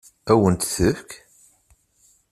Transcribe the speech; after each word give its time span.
Ad 0.31 0.37
wen-t-tefk? 0.39 1.11